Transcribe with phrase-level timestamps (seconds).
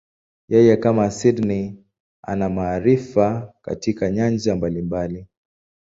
[0.49, 1.75] Yeye, kama Sydney,
[2.23, 5.27] ana maarifa katika nyanja mbalimbali.